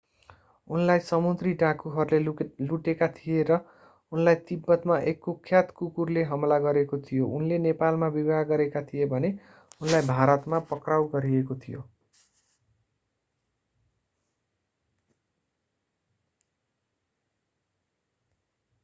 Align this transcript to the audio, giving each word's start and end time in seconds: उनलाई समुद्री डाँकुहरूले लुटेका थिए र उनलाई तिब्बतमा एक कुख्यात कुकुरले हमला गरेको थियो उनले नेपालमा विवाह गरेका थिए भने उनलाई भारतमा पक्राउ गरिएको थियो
उनलाई 0.67 0.99
समुद्री 1.01 1.51
डाँकुहरूले 1.55 2.19
लुटेका 2.67 3.07
थिए 3.09 3.43
र 3.49 3.57
उनलाई 4.11 4.35
तिब्बतमा 4.47 4.97
एक 5.11 5.19
कुख्यात 5.19 5.71
कुकुरले 5.75 6.23
हमला 6.25 6.59
गरेको 6.59 6.99
थियो 7.01 7.27
उनले 7.37 7.57
नेपालमा 7.61 8.07
विवाह 8.15 8.43
गरेका 8.47 8.83
थिए 8.83 9.05
भने 9.07 9.33
उनलाई 9.81 10.07
भारतमा 10.07 10.59
पक्राउ 10.71 11.07
गरिएको 11.09 11.59
थियो 11.59 11.83